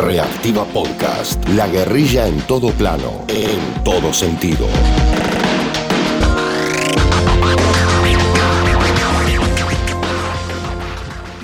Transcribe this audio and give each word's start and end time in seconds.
Reactiva 0.00 0.64
Podcast. 0.64 1.46
La 1.50 1.68
guerrilla 1.68 2.26
en 2.26 2.40
todo 2.46 2.70
plano, 2.72 3.24
en 3.28 3.84
todo 3.84 4.12
sentido. 4.12 4.66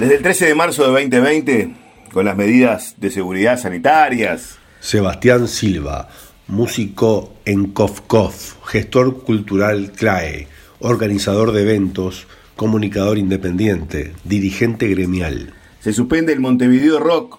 Desde 0.00 0.16
el 0.16 0.22
13 0.22 0.46
de 0.46 0.54
marzo 0.54 0.82
de 0.82 0.88
2020, 0.88 1.74
con 2.12 2.24
las 2.24 2.36
medidas 2.36 2.94
de 2.98 3.10
seguridad 3.10 3.60
sanitarias. 3.60 4.58
Sebastián 4.80 5.46
Silva, 5.46 6.08
músico 6.46 7.34
en 7.44 7.66
Kofkof, 7.66 8.54
gestor 8.64 9.22
cultural 9.24 9.92
CLAE, 9.92 10.48
organizador 10.80 11.52
de 11.52 11.62
eventos, 11.62 12.26
comunicador 12.56 13.18
independiente, 13.18 14.14
dirigente 14.24 14.88
gremial. 14.88 15.52
Se 15.80 15.92
suspende 15.92 16.32
el 16.32 16.40
Montevideo 16.40 16.98
Rock, 16.98 17.37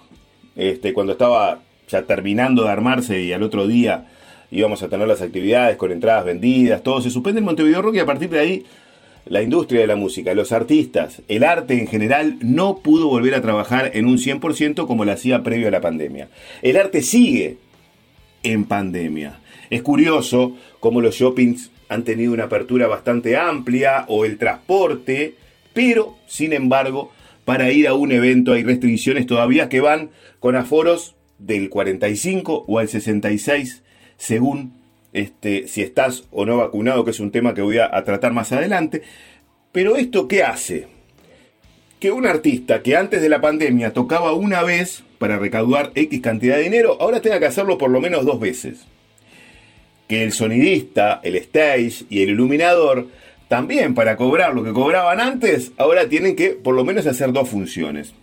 este, 0.60 0.92
cuando 0.92 1.12
estaba 1.12 1.60
ya 1.88 2.02
terminando 2.02 2.64
de 2.64 2.70
armarse 2.70 3.22
y 3.22 3.32
al 3.32 3.42
otro 3.42 3.66
día 3.66 4.08
íbamos 4.50 4.82
a 4.82 4.88
tener 4.88 5.08
las 5.08 5.22
actividades 5.22 5.76
con 5.76 5.90
entradas 5.90 6.24
vendidas, 6.24 6.82
todo. 6.82 7.00
Se 7.00 7.10
suspende 7.10 7.40
el 7.40 7.46
Montevideo 7.46 7.80
Rock 7.80 7.96
y 7.96 8.00
a 8.00 8.06
partir 8.06 8.28
de 8.28 8.38
ahí 8.38 8.66
la 9.24 9.42
industria 9.42 9.80
de 9.80 9.86
la 9.86 9.96
música, 9.96 10.34
los 10.34 10.52
artistas, 10.52 11.22
el 11.28 11.44
arte 11.44 11.78
en 11.78 11.86
general 11.86 12.36
no 12.40 12.78
pudo 12.78 13.08
volver 13.08 13.34
a 13.34 13.42
trabajar 13.42 13.92
en 13.94 14.06
un 14.06 14.18
100% 14.18 14.86
como 14.86 15.04
lo 15.04 15.12
hacía 15.12 15.42
previo 15.42 15.68
a 15.68 15.70
la 15.70 15.80
pandemia. 15.80 16.28
El 16.60 16.76
arte 16.76 17.00
sigue 17.00 17.56
en 18.42 18.64
pandemia. 18.64 19.40
Es 19.70 19.82
curioso 19.82 20.56
cómo 20.78 21.00
los 21.00 21.14
shoppings 21.14 21.70
han 21.88 22.04
tenido 22.04 22.32
una 22.32 22.44
apertura 22.44 22.86
bastante 22.86 23.36
amplia 23.36 24.04
o 24.08 24.26
el 24.26 24.36
transporte, 24.36 25.34
pero 25.72 26.16
sin 26.26 26.52
embargo, 26.52 27.12
para 27.44 27.70
ir 27.72 27.88
a 27.88 27.94
un 27.94 28.12
evento 28.12 28.52
hay 28.52 28.62
restricciones 28.62 29.26
todavía 29.26 29.68
que 29.68 29.80
van 29.80 30.10
con 30.38 30.56
aforos 30.56 31.16
del 31.38 31.70
45 31.70 32.64
o 32.66 32.78
al 32.78 32.88
66 32.88 33.82
según 34.16 34.80
este, 35.12 35.66
si 35.66 35.82
estás 35.82 36.24
o 36.30 36.46
no 36.46 36.58
vacunado, 36.58 37.04
que 37.04 37.10
es 37.10 37.20
un 37.20 37.30
tema 37.30 37.54
que 37.54 37.62
voy 37.62 37.78
a, 37.78 37.90
tratar 38.04 38.32
más 38.32 38.52
adelante. 38.52 39.02
Pero 39.72 39.96
esto 39.96 40.28
qué 40.28 40.42
hace? 40.42 40.86
Que 41.98 42.12
un 42.12 42.26
artista 42.26 42.82
que 42.82 42.96
antes 42.96 43.20
de 43.22 43.28
la 43.28 43.40
pandemia 43.40 43.92
tocaba 43.92 44.32
una 44.32 44.62
vez 44.62 45.02
para 45.18 45.38
recaudar 45.38 45.90
X 45.94 46.20
cantidad 46.20 46.56
de 46.56 46.62
dinero, 46.62 46.96
ahora 47.00 47.20
tenga 47.20 47.40
que 47.40 47.46
hacerlo 47.46 47.78
por 47.78 47.90
lo 47.90 48.00
menos 48.00 48.24
dos 48.24 48.40
veces. 48.40 48.86
Que 50.08 50.24
el 50.24 50.32
sonidista, 50.32 51.20
el 51.22 51.36
stage 51.36 52.04
y 52.08 52.22
el 52.22 52.30
iluminador 52.30 53.08
también 53.50 53.94
para 53.96 54.16
cobrar 54.16 54.54
lo 54.54 54.62
que 54.62 54.72
cobraban 54.72 55.18
antes, 55.18 55.72
ahora 55.76 56.08
tienen 56.08 56.36
que 56.36 56.50
por 56.50 56.72
lo 56.72 56.84
menos 56.84 57.08
hacer 57.08 57.32
dos 57.32 57.48
funciones. 57.48 58.14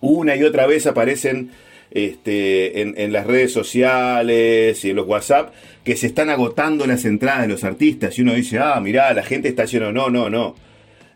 Una 0.00 0.34
y 0.34 0.42
otra 0.42 0.66
vez 0.66 0.84
aparecen 0.88 1.52
este, 1.92 2.80
en, 2.80 3.12
las 3.12 3.24
redes 3.24 3.52
sociales 3.52 4.84
y 4.84 4.90
en 4.90 4.96
los 4.96 5.06
WhatsApp 5.06 5.54
que 5.84 5.94
se 5.94 6.08
están 6.08 6.28
agotando 6.28 6.88
las 6.88 7.04
entradas 7.04 7.42
de 7.42 7.52
los 7.52 7.62
artistas 7.62 8.18
y 8.18 8.22
uno 8.22 8.34
dice, 8.34 8.58
ah, 8.58 8.80
mirá, 8.80 9.14
la 9.14 9.22
gente 9.22 9.46
está 9.46 9.64
lleno. 9.64 9.92
No, 9.92 10.10
no, 10.10 10.28
no. 10.28 10.56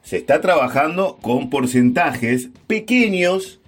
Se 0.05 0.18
está 0.18 0.40
trabajando 0.40 1.18
con 1.20 1.50
porcentajes 1.50 2.50
pequeños 2.68 3.58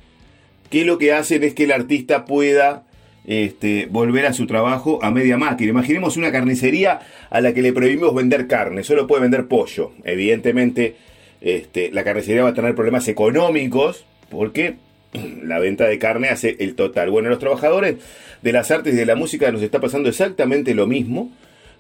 que 0.71 0.85
lo 0.85 0.99
que 0.99 1.13
hacen 1.13 1.43
es 1.43 1.55
que 1.55 1.65
el 1.65 1.73
artista 1.73 2.27
pueda 2.27 2.85
este, 3.29 3.87
volver 3.91 4.25
a 4.25 4.33
su 4.33 4.47
trabajo 4.47 4.99
a 5.03 5.11
media 5.11 5.37
máquina. 5.37 5.71
Imaginemos 5.71 6.17
una 6.17 6.33
carnicería 6.33 7.01
a 7.29 7.43
la 7.43 7.53
que 7.53 7.61
le 7.61 7.75
prohibimos 7.75 8.15
vender 8.15 8.47
carne, 8.47 8.83
solo 8.83 9.07
puede 9.07 9.23
vender 9.23 9.47
pollo. 9.49 9.93
Evidentemente, 10.03 10.97
este, 11.43 11.93
la 11.93 12.05
carnicería 12.05 12.43
va 12.43 12.49
a 12.49 12.55
tener 12.55 12.75
problemas 12.75 13.07
económicos 13.07 14.07
porque 14.31 14.77
la 15.43 15.59
venta 15.59 15.87
de 15.87 15.99
carne 15.99 16.31
hace 16.31 16.57
el 16.59 16.75
total. 16.75 17.11
Bueno, 17.11 17.29
los 17.29 17.39
trabajadores 17.39 17.97
de 18.41 18.53
las 18.53 18.71
artes 18.71 18.95
y 18.95 18.97
de 18.97 19.05
la 19.05 19.15
música 19.15 19.53
nos 19.53 19.61
está 19.61 19.79
pasando 19.79 20.09
exactamente 20.09 20.75
lo 20.75 20.87
mismo 20.87 21.31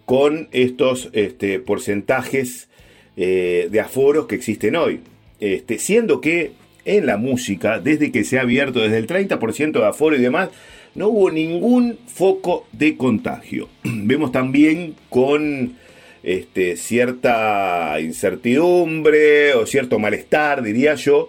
con 0.05 0.49
estos 0.53 1.09
este, 1.15 1.61
porcentajes 1.61 2.69
eh, 3.17 3.69
de 3.71 3.81
aforos 3.81 4.27
que 4.27 4.35
existen 4.35 4.77
hoy. 4.77 5.01
Este, 5.41 5.79
siendo 5.79 6.21
que 6.21 6.53
en 6.89 7.07
la 7.07 7.19
música, 7.19 7.79
desde 7.79 8.11
que 8.11 8.25
se 8.25 8.39
ha 8.39 8.43
abierto 8.43 8.81
desde 8.81 8.99
el 8.99 9.07
30% 9.07 9.73
de 9.73 9.87
aforo 9.87 10.17
y 10.17 10.21
demás, 10.21 10.49
no 10.95 11.09
hubo 11.09 11.31
ningún 11.31 11.99
foco 12.07 12.67
de 12.73 12.97
contagio. 12.97 13.69
Vemos 13.85 14.33
también 14.33 14.95
con 15.11 15.75
este, 16.23 16.77
cierta 16.77 18.01
incertidumbre 18.01 19.55
o 19.55 19.67
cierto 19.67 19.99
malestar, 19.99 20.63
diría 20.63 20.95
yo, 20.95 21.29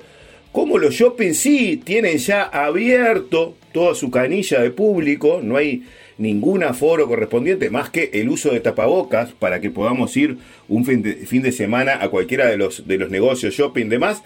como 0.51 0.77
los 0.77 0.95
shopping 0.95 1.33
sí 1.33 1.77
tienen 1.83 2.17
ya 2.17 2.43
abierto 2.43 3.55
toda 3.71 3.93
su 3.93 4.09
canilla 4.09 4.61
de 4.61 4.71
público, 4.71 5.41
no 5.43 5.57
hay 5.57 5.83
ningún 6.17 6.63
aforo 6.63 7.07
correspondiente 7.07 7.69
más 7.69 7.89
que 7.89 8.09
el 8.13 8.29
uso 8.29 8.51
de 8.51 8.59
tapabocas 8.59 9.31
para 9.33 9.61
que 9.61 9.69
podamos 9.69 10.15
ir 10.17 10.37
un 10.67 10.85
fin 10.85 11.01
de, 11.01 11.51
semana 11.51 12.01
a 12.01 12.09
cualquiera 12.09 12.47
de 12.47 12.57
los, 12.57 12.87
de 12.87 12.97
los 12.97 13.09
negocios 13.09 13.53
shopping 13.53 13.89
demás. 13.89 14.23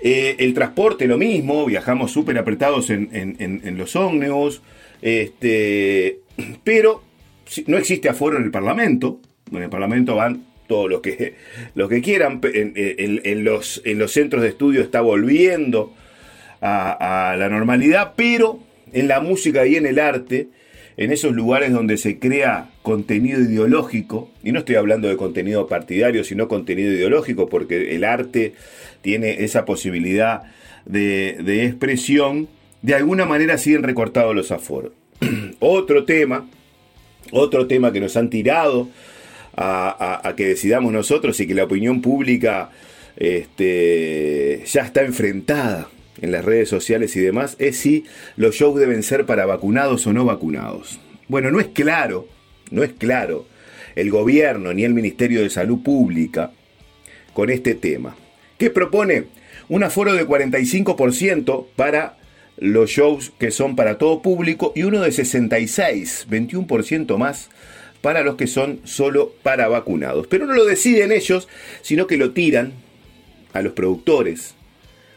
Eh, 0.00 0.36
el 0.38 0.52
transporte 0.54 1.06
lo 1.06 1.16
mismo, 1.16 1.64
viajamos 1.64 2.12
súper 2.12 2.38
apretados 2.38 2.90
en, 2.90 3.74
los 3.78 3.96
ómnibus, 3.96 4.62
este, 5.00 6.20
pero 6.62 7.02
no 7.66 7.78
existe 7.78 8.08
aforo 8.08 8.36
en 8.36 8.44
el 8.44 8.50
Parlamento, 8.50 9.20
en 9.50 9.62
el 9.62 9.70
Parlamento 9.70 10.14
van 10.14 10.44
todos 10.66 10.90
los 10.90 11.00
que, 11.00 11.34
los 11.74 11.88
que 11.88 12.02
quieran. 12.02 12.40
En, 12.42 13.44
los, 13.44 13.80
en 13.84 13.98
los 13.98 14.12
centros 14.12 14.42
de 14.42 14.48
estudio 14.48 14.82
está 14.82 15.00
volviendo 15.00 15.94
a, 16.60 17.36
la 17.38 17.48
normalidad, 17.48 18.12
pero 18.16 18.60
en 18.92 19.08
la 19.08 19.20
música 19.20 19.66
y 19.66 19.76
en 19.76 19.86
el 19.86 19.98
arte, 19.98 20.48
en 20.96 21.12
esos 21.12 21.34
lugares 21.34 21.72
donde 21.72 21.98
se 21.98 22.18
crea 22.18 22.70
contenido 22.82 23.40
ideológico, 23.40 24.30
y 24.42 24.52
no 24.52 24.60
estoy 24.60 24.76
hablando 24.76 25.08
de 25.08 25.16
contenido 25.16 25.66
partidario, 25.66 26.24
sino 26.24 26.48
contenido 26.48 26.90
ideológico, 26.90 27.48
porque 27.48 27.94
el 27.94 28.04
arte 28.04 28.54
tiene 29.02 29.44
esa 29.44 29.64
posibilidad 29.64 30.42
de, 30.86 31.64
expresión, 31.66 32.48
de 32.82 32.94
alguna 32.94 33.26
manera 33.26 33.58
siguen 33.58 33.82
recortados 33.82 34.34
los 34.34 34.50
aforos. 34.50 34.92
otro 35.60 36.04
tema, 36.04 36.48
otro 37.30 37.66
tema 37.66 37.92
que 37.92 38.00
nos 38.00 38.16
han 38.16 38.30
tirado 38.30 38.88
a, 39.54 40.34
que 40.36 40.46
decidamos 40.46 40.92
nosotros 40.92 41.38
y 41.40 41.46
que 41.46 41.54
la 41.54 41.64
opinión 41.64 42.00
pública 42.02 42.70
este, 43.16 44.62
ya 44.66 44.82
está 44.82 45.02
enfrentada 45.02 45.88
en 46.20 46.32
las 46.32 46.44
redes 46.44 46.68
sociales 46.68 47.14
y 47.16 47.20
demás, 47.20 47.56
es 47.58 47.76
si 47.76 48.04
los 48.36 48.54
shows 48.54 48.78
deben 48.78 49.02
ser 49.02 49.26
para 49.26 49.46
vacunados 49.46 50.06
o 50.06 50.12
no 50.12 50.24
vacunados. 50.24 50.98
Bueno, 51.28 51.50
no 51.50 51.60
es 51.60 51.66
claro, 51.68 52.28
no 52.70 52.82
es 52.82 52.92
claro 52.92 53.46
el 53.96 54.10
gobierno 54.10 54.72
ni 54.72 54.84
el 54.84 54.94
Ministerio 54.94 55.42
de 55.42 55.50
Salud 55.50 55.82
Pública 55.82 56.52
con 57.32 57.50
este 57.50 57.74
tema. 57.74 58.16
¿Qué 58.58 58.70
propone? 58.70 59.24
Un 59.68 59.82
aforo 59.82 60.14
de 60.14 60.26
45% 60.26 61.66
para 61.74 62.16
los 62.56 62.90
shows 62.90 63.32
que 63.38 63.50
son 63.50 63.76
para 63.76 63.98
todo 63.98 64.22
público 64.22 64.72
y 64.74 64.84
uno 64.84 65.00
de 65.00 65.12
66, 65.12 66.26
21% 66.30 67.18
más 67.18 67.50
para 68.00 68.22
los 68.22 68.36
que 68.36 68.46
son 68.46 68.80
solo 68.84 69.32
para 69.42 69.68
vacunados. 69.68 70.26
Pero 70.28 70.46
no 70.46 70.54
lo 70.54 70.64
deciden 70.64 71.12
ellos, 71.12 71.48
sino 71.82 72.06
que 72.06 72.16
lo 72.16 72.32
tiran 72.32 72.72
a 73.52 73.62
los 73.62 73.72
productores, 73.72 74.54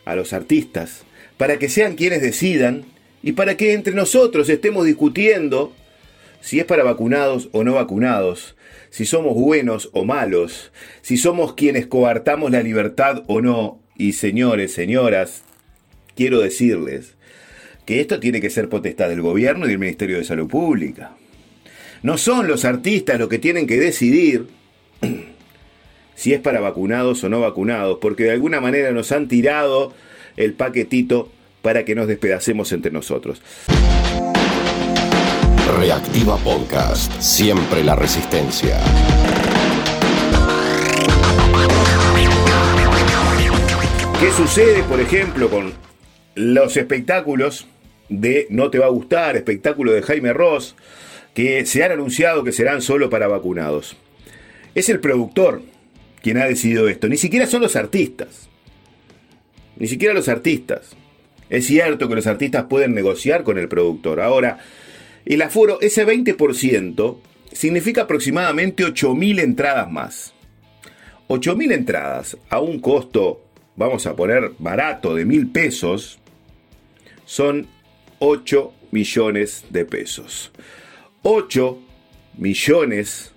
a 0.05 0.15
los 0.15 0.33
artistas, 0.33 1.03
para 1.37 1.59
que 1.59 1.69
sean 1.69 1.95
quienes 1.95 2.21
decidan 2.21 2.85
y 3.21 3.33
para 3.33 3.57
que 3.57 3.73
entre 3.73 3.93
nosotros 3.93 4.49
estemos 4.49 4.85
discutiendo 4.85 5.73
si 6.41 6.59
es 6.59 6.65
para 6.65 6.83
vacunados 6.83 7.49
o 7.51 7.63
no 7.63 7.73
vacunados, 7.73 8.55
si 8.89 9.05
somos 9.05 9.35
buenos 9.35 9.89
o 9.93 10.05
malos, 10.05 10.71
si 11.01 11.17
somos 11.17 11.53
quienes 11.53 11.87
coartamos 11.87 12.51
la 12.51 12.63
libertad 12.63 13.23
o 13.27 13.41
no. 13.41 13.79
Y 13.97 14.13
señores, 14.13 14.73
señoras, 14.73 15.43
quiero 16.15 16.39
decirles 16.39 17.15
que 17.85 17.99
esto 17.99 18.19
tiene 18.19 18.39
que 18.39 18.49
ser 18.49 18.69
potestad 18.69 19.09
del 19.09 19.21
gobierno 19.21 19.65
y 19.65 19.69
del 19.69 19.79
Ministerio 19.79 20.17
de 20.17 20.23
Salud 20.23 20.47
Pública. 20.47 21.15
No 22.01 22.17
son 22.17 22.47
los 22.47 22.63
artistas 22.63 23.19
los 23.19 23.27
que 23.27 23.39
tienen 23.39 23.67
que 23.67 23.77
decidir 23.77 24.47
si 26.19 26.33
es 26.33 26.41
para 26.41 26.59
vacunados 26.59 27.23
o 27.23 27.29
no 27.29 27.39
vacunados, 27.39 27.99
porque 28.01 28.23
de 28.23 28.31
alguna 28.31 28.59
manera 28.59 28.91
nos 28.91 29.13
han 29.13 29.29
tirado 29.29 29.93
el 30.35 30.51
paquetito 30.51 31.31
para 31.61 31.85
que 31.85 31.95
nos 31.95 32.09
despedacemos 32.09 32.73
entre 32.73 32.91
nosotros. 32.91 33.41
Reactiva 35.77 36.35
Podcast, 36.39 37.09
siempre 37.21 37.85
la 37.85 37.95
resistencia. 37.95 38.81
¿Qué 44.19 44.31
sucede, 44.31 44.83
por 44.83 44.99
ejemplo, 44.99 45.49
con 45.49 45.71
los 46.35 46.75
espectáculos 46.75 47.65
de 48.09 48.45
No 48.49 48.69
Te 48.69 48.77
Va 48.77 48.87
a 48.87 48.89
Gustar, 48.89 49.37
espectáculo 49.37 49.93
de 49.93 50.01
Jaime 50.01 50.33
Ross, 50.33 50.75
que 51.33 51.65
se 51.65 51.81
han 51.85 51.93
anunciado 51.93 52.43
que 52.43 52.51
serán 52.51 52.81
solo 52.81 53.09
para 53.09 53.29
vacunados. 53.29 53.95
Es 54.75 54.89
el 54.89 54.99
productor 54.99 55.61
quien 56.21 56.37
ha 56.37 56.45
decidido 56.45 56.87
esto, 56.87 57.07
ni 57.07 57.17
siquiera 57.17 57.47
son 57.47 57.61
los 57.61 57.75
artistas, 57.75 58.49
ni 59.77 59.87
siquiera 59.87 60.13
los 60.13 60.27
artistas. 60.27 60.95
Es 61.49 61.65
cierto 61.65 62.07
que 62.07 62.15
los 62.15 62.27
artistas 62.27 62.65
pueden 62.69 62.93
negociar 62.93 63.43
con 63.43 63.57
el 63.57 63.67
productor. 63.67 64.21
Ahora, 64.21 64.59
el 65.25 65.41
aforo, 65.41 65.81
ese 65.81 66.05
20%, 66.05 67.17
significa 67.51 68.03
aproximadamente 68.03 68.83
8.000 68.83 69.41
entradas 69.41 69.91
más. 69.91 70.33
8.000 71.27 71.73
entradas 71.73 72.37
a 72.49 72.59
un 72.59 72.79
costo, 72.79 73.43
vamos 73.75 74.05
a 74.05 74.15
poner 74.15 74.51
barato, 74.59 75.15
de 75.15 75.25
mil 75.25 75.47
pesos, 75.47 76.19
son 77.25 77.67
8 78.19 78.73
millones 78.91 79.63
de 79.69 79.85
pesos. 79.85 80.51
8 81.21 81.77
millones 82.37 83.31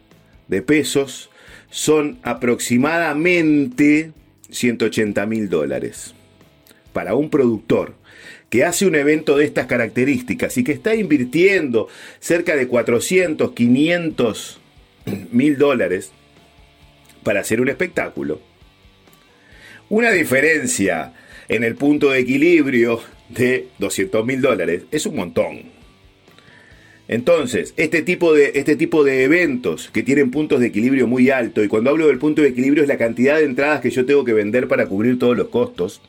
de 0.49 0.63
pesos 0.63 1.31
son 1.73 2.19
aproximadamente 2.23 4.13
180 4.51 5.27
mil 5.27 5.49
dólares. 5.49 6.15
Para 6.93 7.15
un 7.15 7.31
productor 7.31 7.95
que 8.51 8.65
hace 8.65 8.87
un 8.87 8.95
evento 8.95 9.39
de 9.39 9.47
estas 9.47 9.67
características 9.67 10.59
y 10.59 10.65
que 10.65 10.73
está 10.73 10.95
invirtiendo 10.95 11.89
cerca 12.21 12.55
de 12.55 12.69
400, 12.69 13.53
500 13.53 14.61
mil 15.33 15.57
dólares 15.57 16.13
para 17.25 17.41
hacer 17.41 17.63
un 17.63 17.71
espectáculo. 17.71 18.43
Una 19.89 20.11
diferencia 20.11 21.15
en 21.49 21.65
el 21.65 21.75
punto 21.75 22.11
de 22.11 22.21
equilibrio 22.21 23.01
de 23.31 23.69
200 23.79 24.27
mil 24.27 24.43
dólares 24.43 24.83
es 24.91 25.07
un 25.07 25.17
montón. 25.17 25.82
Entonces, 27.13 27.75
este 27.77 28.01
tipo, 28.01 28.33
de, 28.33 28.53
este 28.55 28.75
tipo 28.75 29.05
de 29.05 29.25
eventos 29.25 29.91
que 29.93 30.03
tienen 30.03 30.31
puntos 30.31 30.61
de 30.61 30.69
equilibrio 30.69 31.07
muy 31.07 31.29
alto, 31.29 31.63
y 31.63 31.69
cuando 31.69 31.91
hablo 31.91 32.07
del 32.07 32.17
punto 32.17 32.41
de 32.41 32.49
equilibrio 32.49 32.85
es 32.85 32.89
la 32.89 32.97
cantidad 32.97 33.37
de 33.37 33.45
entradas 33.45 33.83
que 33.83 33.91
yo 33.91 34.07
tengo 34.07 34.25
que 34.25 34.33
vender 34.33 34.67
para 34.67 34.87
cubrir 34.87 35.19
todos 35.19 35.37
los 35.37 35.49
costos, 35.49 36.01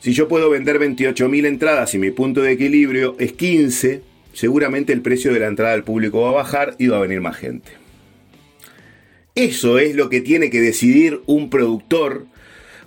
si 0.00 0.14
yo 0.14 0.26
puedo 0.26 0.50
vender 0.50 0.80
28.000 0.80 1.46
entradas 1.46 1.94
y 1.94 1.98
mi 1.98 2.10
punto 2.10 2.42
de 2.42 2.50
equilibrio 2.50 3.14
es 3.20 3.32
15, 3.34 4.02
seguramente 4.32 4.92
el 4.92 5.00
precio 5.00 5.32
de 5.32 5.38
la 5.38 5.46
entrada 5.46 5.74
al 5.74 5.84
público 5.84 6.22
va 6.22 6.30
a 6.30 6.42
bajar 6.42 6.74
y 6.78 6.88
va 6.88 6.96
a 6.96 7.02
venir 7.02 7.20
más 7.20 7.36
gente. 7.36 7.70
Eso 9.36 9.78
es 9.78 9.94
lo 9.94 10.10
que 10.10 10.22
tiene 10.22 10.50
que 10.50 10.60
decidir 10.60 11.20
un 11.26 11.50
productor 11.50 12.26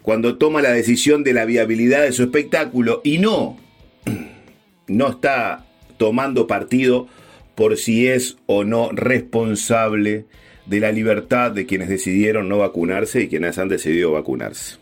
cuando 0.01 0.37
toma 0.37 0.61
la 0.61 0.73
decisión 0.73 1.23
de 1.23 1.31
la 1.31 1.45
viabilidad 1.45 2.01
de 2.01 2.11
su 2.11 2.23
espectáculo 2.23 2.99
y 3.05 3.19
no, 3.19 3.57
no 4.87 5.09
está 5.09 5.67
tomando 5.97 6.47
partido 6.47 7.07
por 7.55 7.77
si 7.77 8.07
es 8.07 8.37
o 8.45 8.63
no 8.63 8.91
responsable 8.91 10.25
de 10.65 10.79
la 10.79 10.91
libertad 10.91 11.51
de 11.51 11.65
quienes 11.65 11.89
decidieron 11.89 12.49
no 12.49 12.59
vacunarse 12.59 13.21
y 13.21 13.27
quienes 13.27 13.57
han 13.57 13.69
decidido 13.69 14.11
vacunarse. 14.11 14.77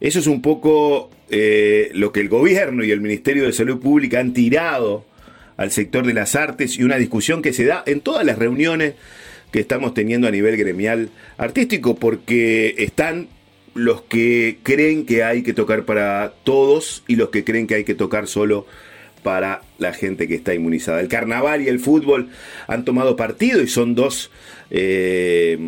Eso 0.00 0.18
es 0.18 0.26
un 0.26 0.42
poco 0.42 1.10
eh, 1.30 1.90
lo 1.94 2.12
que 2.12 2.20
el 2.20 2.28
gobierno 2.28 2.84
y 2.84 2.90
el 2.90 3.00
Ministerio 3.00 3.44
de 3.44 3.52
Salud 3.52 3.80
Pública 3.80 4.20
han 4.20 4.32
tirado 4.32 5.04
al 5.56 5.70
sector 5.70 6.06
de 6.06 6.12
las 6.12 6.34
artes 6.36 6.78
y 6.78 6.84
una 6.84 6.96
discusión 6.96 7.40
que 7.40 7.52
se 7.52 7.64
da 7.64 7.82
en 7.86 8.00
todas 8.00 8.24
las 8.26 8.38
reuniones 8.38 8.94
que 9.50 9.60
estamos 9.60 9.94
teniendo 9.94 10.28
a 10.28 10.30
nivel 10.30 10.56
gremial 10.56 11.08
artístico, 11.38 11.96
porque 11.96 12.74
están 12.78 13.28
los 13.74 14.02
que 14.02 14.58
creen 14.62 15.06
que 15.06 15.22
hay 15.22 15.42
que 15.42 15.54
tocar 15.54 15.84
para 15.84 16.34
todos 16.44 17.04
y 17.06 17.16
los 17.16 17.30
que 17.30 17.44
creen 17.44 17.66
que 17.66 17.76
hay 17.76 17.84
que 17.84 17.94
tocar 17.94 18.26
solo 18.26 18.66
para 18.66 18.76
la 19.78 19.92
gente 19.92 20.28
que 20.28 20.34
está 20.34 20.54
inmunizada. 20.54 21.00
El 21.00 21.08
carnaval 21.08 21.62
y 21.62 21.68
el 21.68 21.80
fútbol 21.80 22.28
han 22.68 22.84
tomado 22.84 23.16
partido 23.16 23.60
y 23.60 23.68
son 23.68 23.94
dos 23.94 24.30
eh, 24.70 25.58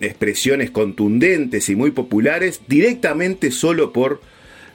expresiones 0.00 0.70
contundentes 0.70 1.68
y 1.68 1.76
muy 1.76 1.90
populares 1.90 2.60
directamente 2.68 3.50
solo 3.50 3.92
por 3.92 4.20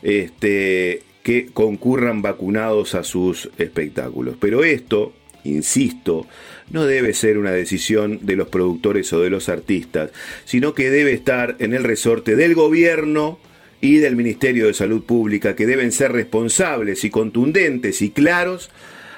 este, 0.04 1.04
que 1.24 1.48
concurran 1.54 2.22
vacunados 2.22 2.96
a 2.96 3.04
sus 3.04 3.50
espectáculos. 3.58 4.36
Pero 4.40 4.64
esto, 4.64 5.14
insisto, 5.44 6.28
no 6.70 6.86
debe 6.86 7.14
ser 7.14 7.38
una 7.38 7.52
decisión 7.52 8.20
de 8.24 8.36
los 8.36 8.50
productores 8.50 9.12
o 9.14 9.22
de 9.22 9.30
los 9.30 9.48
artistas, 9.48 10.12
sino 10.44 10.74
que 10.74 10.90
debe 10.90 11.14
estar 11.14 11.56
en 11.60 11.74
el 11.74 11.84
resorte 11.84 12.36
del 12.36 12.56
gobierno 12.56 13.40
y 13.82 13.98
del 13.98 14.16
Ministerio 14.16 14.68
de 14.68 14.74
Salud 14.74 15.04
Pública, 15.04 15.56
que 15.56 15.66
deben 15.66 15.92
ser 15.92 16.12
responsables 16.12 17.04
y 17.04 17.10
contundentes 17.10 18.02
y 18.02 18.10
claros 18.10 18.72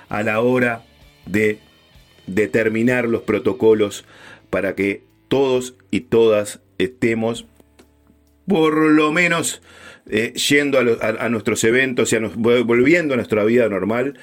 a 0.10 0.24
la 0.24 0.42
hora 0.42 0.84
de 1.26 1.60
determinar 2.28 3.08
los 3.08 3.22
protocolos 3.22 4.06
para 4.50 4.76
que 4.76 5.04
todos 5.28 5.76
y 5.92 6.02
todas 6.02 6.60
estemos 6.78 7.46
por 8.48 8.76
lo 8.76 9.12
menos 9.12 9.62
eh, 10.10 10.34
yendo 10.34 10.80
a, 10.80 11.30
nuestros 11.30 11.64
eventos 11.64 12.12
y 12.14 12.18
volviendo 12.18 13.14
a 13.14 13.18
nuestra 13.18 13.44
vida 13.44 13.70
normal 13.70 14.18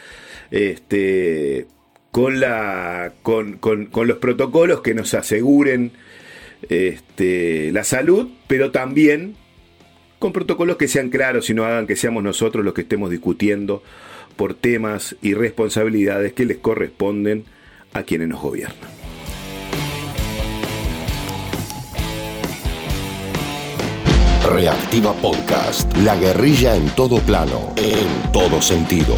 este, 0.51 1.67
con, 2.11 2.41
los 2.41 4.19
protocolos 4.19 4.81
que 4.81 4.95
nos 4.95 5.15
aseguren 5.15 5.93
este, 6.69 7.71
la 7.73 7.85
salud, 7.85 8.31
pero 8.49 8.73
también 8.73 9.37
con 10.19 10.33
protocolos 10.33 10.77
que 10.77 10.89
sean 10.89 11.11
claros 11.11 11.51
y 11.51 11.55
no 11.55 11.65
hagan 11.65 11.87
que 11.87 11.97
seamos 11.97 12.23
nosotros 12.23 12.65
los 12.65 12.75
que 12.75 12.83
estemos 12.83 13.11
discutiendo 13.11 13.83
por 14.37 14.55
temas 14.55 15.17
y 15.23 15.35
responsabilidades 15.35 16.33
que 16.33 16.45
les 16.45 16.59
corresponden 16.59 17.45
a 17.93 18.03
quienes 18.03 18.29
nos 18.29 18.41
gobiernan. 18.41 18.97
Reactiva 24.49 25.13
Podcast. 25.15 25.95
La 25.99 26.15
guerrilla 26.17 26.77
en 26.77 26.89
todo 26.91 27.19
plano, 27.19 27.75
en 27.77 28.33
todo 28.33 28.63
sentido. 28.63 29.17